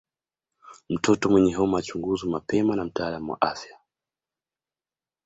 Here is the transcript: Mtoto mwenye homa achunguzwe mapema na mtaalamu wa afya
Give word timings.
Mtoto 0.89 1.29
mwenye 1.29 1.53
homa 1.55 1.79
achunguzwe 1.79 2.29
mapema 2.31 2.75
na 2.75 2.85
mtaalamu 2.85 3.31
wa 3.31 3.41
afya 3.41 3.77